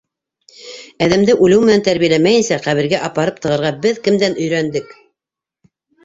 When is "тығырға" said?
3.43-3.71